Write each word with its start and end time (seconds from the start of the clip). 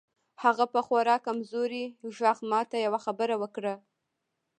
هغه 0.43 0.65
په 0.73 0.79
خورا 0.85 1.15
کمزوري 1.25 1.83
غږ 2.19 2.37
ماته 2.51 2.75
یوه 2.85 2.99
خبره 3.05 3.35
وکړه 3.41 3.73